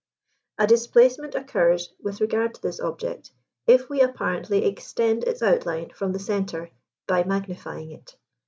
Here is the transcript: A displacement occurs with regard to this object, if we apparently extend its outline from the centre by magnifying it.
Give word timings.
A 0.57 0.65
displacement 0.65 1.35
occurs 1.35 1.93
with 2.01 2.21
regard 2.21 2.55
to 2.55 2.61
this 2.63 2.79
object, 2.79 3.33
if 3.67 3.87
we 3.87 4.01
apparently 4.01 4.65
extend 4.65 5.23
its 5.25 5.43
outline 5.43 5.91
from 5.91 6.11
the 6.11 6.17
centre 6.17 6.71
by 7.05 7.23
magnifying 7.23 7.91
it. 7.91 8.15